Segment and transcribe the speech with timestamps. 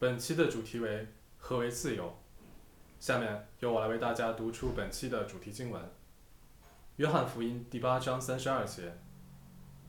[0.00, 2.16] 本期的主题为何为自由？
[3.00, 5.82] 下面由我来为大家读出本期的主题经文：
[6.98, 8.96] 约翰福音第八章三十二节：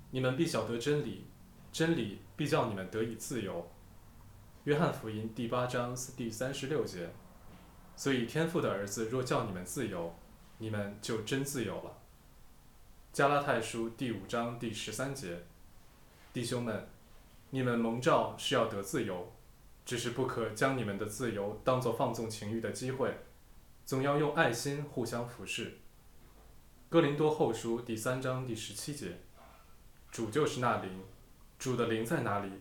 [0.09, 1.27] 你们必晓得真理，
[1.71, 3.69] 真理必叫你们得以自由。
[4.63, 7.11] 约翰福音第八章第三十六节：
[7.95, 10.15] 所以天父的儿子若叫你们自由，
[10.57, 11.99] 你们就真自由了。
[13.13, 15.43] 加拉太书第五章第十三节：
[16.33, 16.87] 弟兄们，
[17.51, 19.31] 你们蒙召是要得自由。
[19.89, 23.11] 只是不可将你们的自由当作放纵情欲的机会，
[23.83, 25.79] 总要用爱心互相服侍。
[26.89, 29.19] 哥林多后书第三章第十七节，
[30.11, 31.03] 主就是那灵，
[31.57, 32.51] 主的灵在哪里，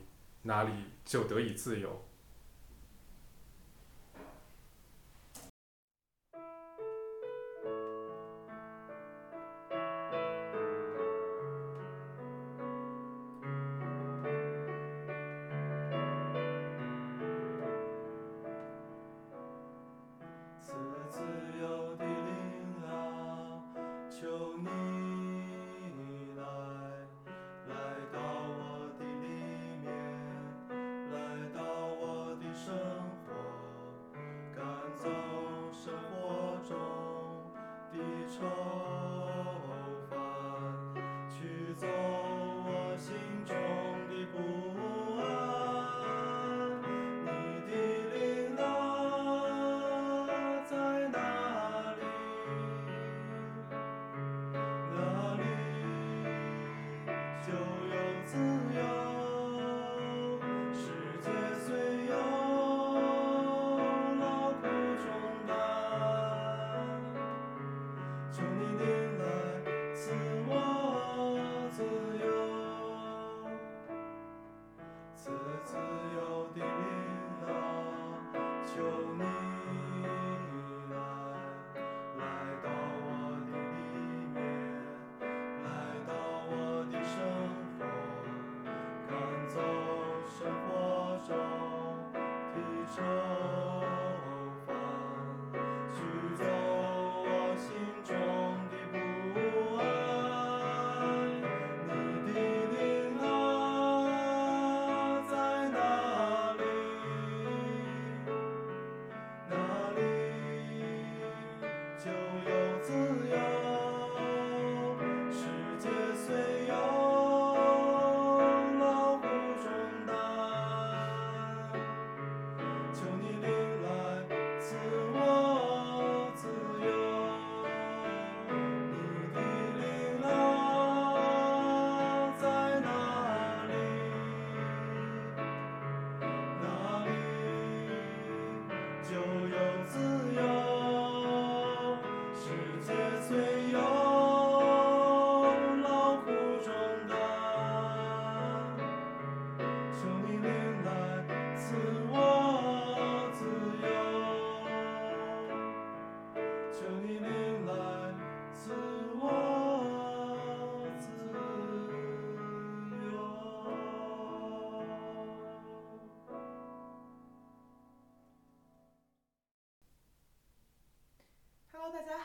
[0.41, 0.73] 哪里
[1.05, 2.03] 就得以自由。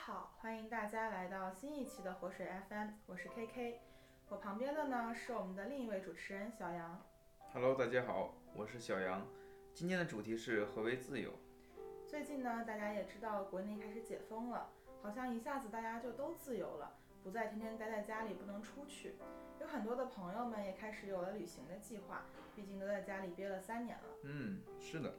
[0.06, 3.76] 好，欢迎大家来到新一期的活水 FM，我是 KK，
[4.28, 7.02] 我旁边的呢是我们的另一位主持人小杨。
[7.54, 9.26] Hello，大家好，我是小杨，
[9.74, 11.32] 今天的主题是何为自由。
[12.06, 14.70] 最近呢，大家也知道国内开始解封了，
[15.02, 16.92] 好像一下子大家就都自由了，
[17.24, 19.16] 不再天天待在家里不能出去。
[19.62, 22.26] 有很多的朋友们也开始有了旅行的计划，
[22.58, 24.04] 毕竟都在家里憋了三年了。
[24.24, 25.14] 嗯，是的，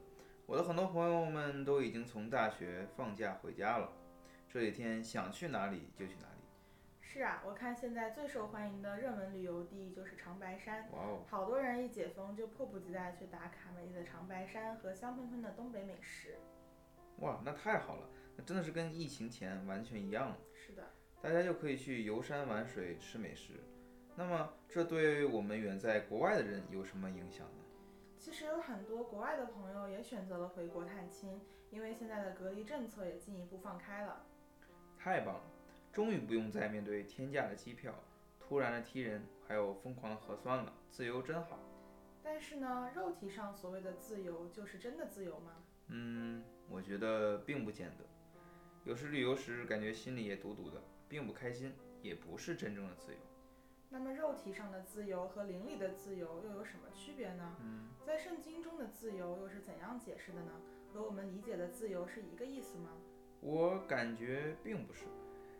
[0.45, 3.91] 我的很多朋友们都已经从大学放假回家了。
[4.55, 6.41] 这几天想去哪里就去哪里。
[7.01, 10.89] 是啊，我看现在最受欢迎的热门旅游地就是长白山。
[10.93, 11.25] 哇哦！
[11.27, 16.37] 好多人一解封就迫不及待去打卡美丽的长白山和香喷喷的东北美食。
[17.19, 20.39] 哇，那太好了，那真的是跟疫情前完全一样了。
[20.55, 20.89] 是的，
[21.21, 23.55] 大家就可以去游山玩水吃美食。
[24.15, 27.65] 那么，这对我们远在国外的人有什么影响呢？
[28.21, 31.41] 其实有很多国外的朋友也选择了回国探亲，
[31.71, 34.25] 因为现在的隔离政策也进一步放开了。
[35.05, 35.43] 太棒了，
[35.93, 37.95] 终于不用再面对天价的机票、
[38.41, 41.59] 突然的踢人，还有疯狂的核酸了，自由真好。
[42.23, 45.57] 但是呢，肉体上所谓的自由，就是真的自由吗？
[45.89, 48.05] 嗯，我觉得并不见得。
[48.85, 53.19] 有时旅游时感觉心里也堵堵的，并不开心，也不是真正的自由。
[53.91, 57.55] 那么肉体上的自由和灵里的自由又有什么区别呢？
[57.61, 60.53] 嗯，在圣经中的自由又是怎样解释的呢？
[60.95, 62.89] 和我们理解的自由是一个意思吗？
[63.47, 65.05] 我感觉并不是。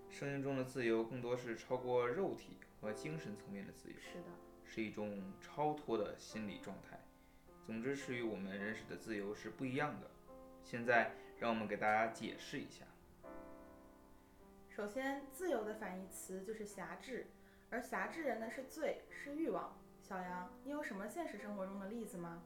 [0.09, 4.25] 声音中的自由更多是超过肉体和精神层面的自由，是的，
[4.65, 6.99] 是一种超脱的心理状态。
[7.67, 10.11] 总之是与我们认识的自由是不一样的。
[10.63, 12.87] 现在让我们给大家解释一下。
[14.71, 17.27] 首先，自由的反义词就是辖制，
[17.69, 19.77] 而辖制人呢是罪，是欲望。
[20.01, 22.43] 小杨，你有什么现实生活中的例子吗？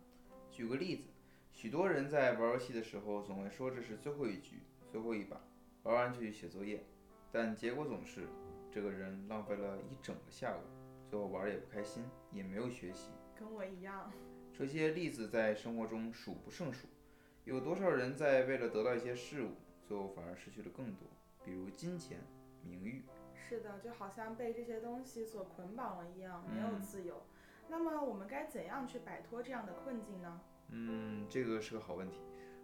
[0.51, 1.05] 举个例子，
[1.53, 5.41] 许多人在玩游戏的时候总会说这是最后一局、最后一把，
[5.83, 6.85] 玩完就去写作业，
[7.31, 8.27] 但结果总是
[8.71, 10.61] 这个人浪费了一整个下午，
[11.09, 13.11] 最后玩也不开心，也没有学习。
[13.39, 14.11] 跟我一样。
[14.53, 16.89] 这些例子在生活中数不胜数，
[17.45, 19.53] 有多少人在为了得到一些事物，
[19.87, 21.07] 最后反而失去了更多，
[21.45, 22.19] 比如金钱、
[22.63, 23.05] 名誉。
[23.35, 27.23] 是的，就好像被这些东西所捆绑了一样，没有嗯自由。
[27.69, 30.41] 那么我们该怎样去摆脱这样的困境呢？
[30.71, 32.19] 嗯，这个是个好问题。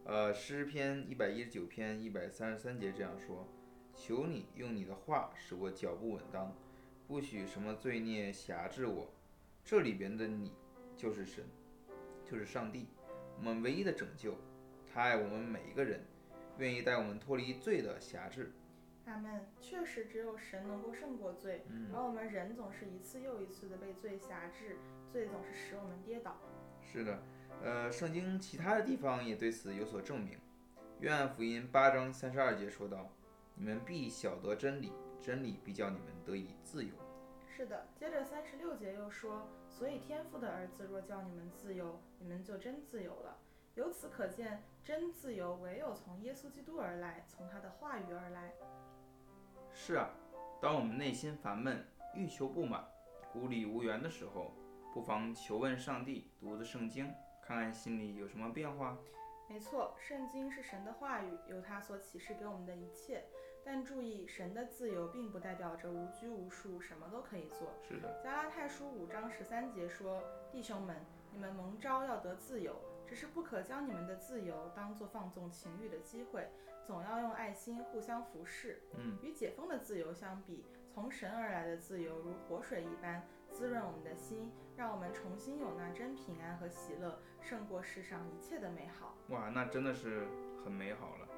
[0.06, 3.48] 呃，诗篇一百一十九篇一百三十三节这样说
[3.96, 6.54] ：“求你用你的话使我脚步稳当，
[7.08, 9.10] 不许什么罪孽辖制我。”
[9.64, 10.52] 这里边的你
[10.94, 11.42] 就是神，
[12.22, 12.86] 就是上帝，
[13.38, 14.36] 我们唯一的拯救。
[14.92, 16.02] 他爱我们每一个人，
[16.58, 18.52] 愿意带我们脱离罪的辖制。
[19.06, 19.40] 阿门。
[19.58, 24.76] 确实，只有神能够胜过罪，嗯而我们人总是一次又一次的被罪辖制，
[25.10, 26.38] 罪总是使我们跌倒。
[26.82, 27.22] 是的，
[27.62, 30.38] 呃，圣经其他的地方也对此有所证明。
[31.00, 33.10] 约翰福音八章三十二节说道
[33.54, 36.92] ：“你们必晓得真理，真理必叫你们得以自由。
[37.48, 43.36] 是的，接着三十六节又说，所以天父的儿子若叫你们自由，你们就真自由了。
[43.74, 48.52] 由此可见，真自由唯有从耶稣基督而来，从他的话语而来。”
[49.72, 50.10] 是啊，
[50.60, 51.84] 当我们内心烦闷、
[52.14, 52.84] 欲求不满、
[53.32, 54.52] 孤立无援的时候，
[54.92, 57.12] 不妨求问上帝，读读圣经，
[57.46, 58.96] 看看心里有什么变化。
[59.48, 63.22] 没错，圣经是神的话语，有他所启示给我们的一切。
[63.62, 67.68] 但注意，神的自由并不代表着无拘无束，什么都可以做。
[67.86, 70.96] 是的，加拉太书五章十三节说：“弟兄们，
[71.30, 72.76] 你们蒙召要得自由，
[73.06, 76.46] 只是不可将你们的自由当作放纵情欲的机会，
[76.86, 80.64] 总要用爱心互相服侍。”嗯，与解封的自由相比，
[80.94, 83.20] 从神而来的自由如活水一般
[83.50, 89.16] 滋润我们的心，让我们重新有那真平安和喜乐，胜过世上一切的美好。
[89.30, 90.28] 哇，那真的是
[90.64, 91.28] 很美好了。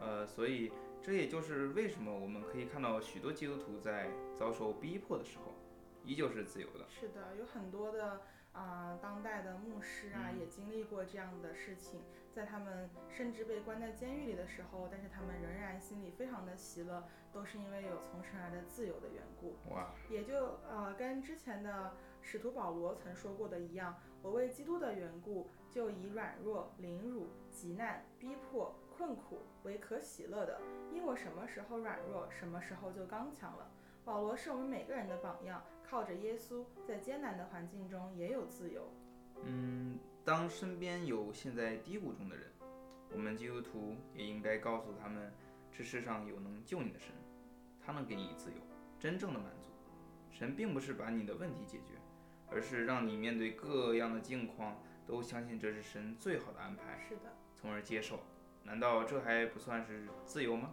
[0.00, 5.54] 呃，所以这也就是为什么我们可以看到许多基督徒在遭受逼迫的时候，
[6.06, 6.86] 依旧是自由的。
[6.88, 8.22] 是的，有很多的
[8.52, 12.00] 啊、当代的牧师啊，嗯也经历过这样的事情，
[12.32, 19.56] 在他们甚至被关在监狱里的时候，但是他们仍然心里非常的喜乐，都是因为有从神而来的自由的缘故。
[19.70, 21.92] 哇，也就呃跟之前的
[22.22, 30.58] 使徒保罗曾说过的一样，我为基督的缘故，就以软弱、凌辱、极难、逼迫、困苦为可喜乐的，
[30.94, 33.70] 因我什么时候软弱，什么时候就刚强了。
[34.06, 38.88] 保罗是我们每个人的榜样，靠着耶稣，在艰难的环境中也有自由。
[39.42, 42.46] 嗯，当身边有陷在低谷中的人，
[43.10, 45.32] 我们基督徒也应该告诉他们，
[45.72, 47.12] 这世上有能救你的神，
[47.84, 48.56] 他能给你自由，
[48.96, 49.70] 真正的满足。
[50.30, 51.94] 神并不是把你的问题解决，
[52.48, 57.22] 而是让你面对各样的境况都相信这是神最好的安排，是的，
[57.56, 58.20] 从而接受。
[58.62, 60.72] 难道这还不算是自由吗？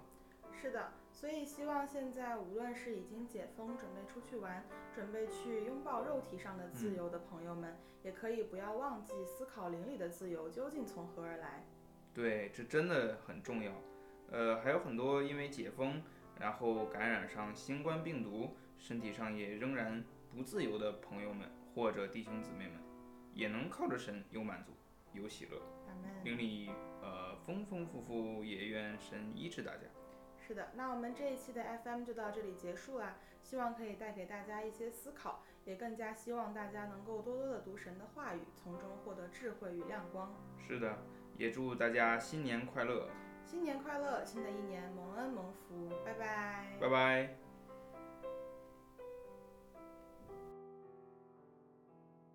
[0.63, 4.63] 是的，所以希望现在无论是已经解封，准备出去玩，
[4.95, 11.65] 准备去拥抱肉体上的自由的朋友们，也可以不要忘记思考灵里的自由究竟从何而来。
[12.13, 13.73] 对，这真的很重要。
[14.31, 16.01] 呃，还有很多因为解封，
[16.39, 20.01] 然后感染上新冠病毒，身体上也仍然
[20.33, 22.79] 不自由的朋友们或者弟兄姊妹们，
[23.33, 24.71] 也能靠着神有满足，
[25.11, 25.61] 有喜乐。
[26.23, 29.81] 灵里呃丰丰富富，也愿神医治大家。
[30.45, 33.15] 是的，那我们这一期的 FM 就到这里结束啦。
[33.41, 40.33] 希望可以带给大家一些思考，也更加希望大家能够多多的读神的话语，从中获得智慧与亮光。
[40.67, 40.97] 是的，
[41.37, 43.09] 也祝大家新年快乐，
[43.45, 46.77] 新年快乐，新的一年蒙恩蒙福，拜拜。
[46.79, 47.42] 拜拜。